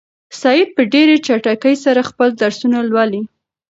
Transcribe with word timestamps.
سعید 0.41 0.69
په 0.75 0.83
ډېرې 0.93 1.15
چټکۍ 1.25 1.75
سره 1.85 2.07
خپل 2.09 2.29
درسونه 2.41 2.77
لولي. 2.89 3.21